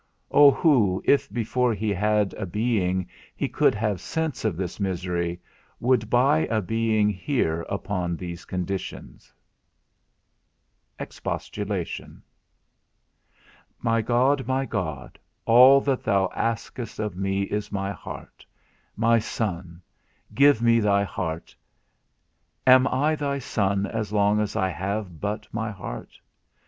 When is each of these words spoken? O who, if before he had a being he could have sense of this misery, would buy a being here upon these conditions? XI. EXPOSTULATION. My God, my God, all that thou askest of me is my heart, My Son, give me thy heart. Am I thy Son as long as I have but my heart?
O 0.31 0.49
who, 0.49 0.99
if 1.05 1.31
before 1.31 1.75
he 1.75 1.91
had 1.91 2.33
a 2.33 2.47
being 2.47 3.07
he 3.35 3.47
could 3.47 3.75
have 3.75 4.01
sense 4.01 4.43
of 4.43 4.57
this 4.57 4.79
misery, 4.79 5.39
would 5.79 6.09
buy 6.09 6.47
a 6.47 6.59
being 6.59 7.07
here 7.11 7.63
upon 7.69 8.17
these 8.17 8.43
conditions? 8.43 9.25
XI. 10.97 11.03
EXPOSTULATION. 11.03 12.23
My 13.79 14.01
God, 14.01 14.47
my 14.47 14.65
God, 14.65 15.19
all 15.45 15.79
that 15.81 16.03
thou 16.03 16.31
askest 16.33 16.97
of 16.97 17.15
me 17.15 17.43
is 17.43 17.71
my 17.71 17.91
heart, 17.91 18.43
My 18.95 19.19
Son, 19.19 19.83
give 20.33 20.63
me 20.63 20.79
thy 20.79 21.03
heart. 21.03 21.55
Am 22.65 22.87
I 22.87 23.13
thy 23.13 23.37
Son 23.37 23.85
as 23.85 24.11
long 24.11 24.39
as 24.39 24.55
I 24.55 24.69
have 24.69 25.19
but 25.21 25.47
my 25.53 25.69
heart? 25.69 26.19